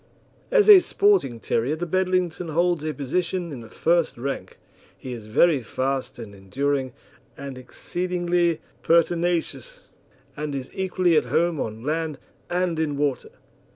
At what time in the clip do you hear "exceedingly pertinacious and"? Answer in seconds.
7.55-10.55